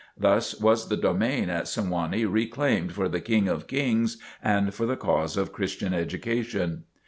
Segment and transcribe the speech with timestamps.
[0.17, 4.97] Thus was the domain at Sewanee reclaimed for the King of Kings and for the
[4.97, 6.85] cause of Christian education.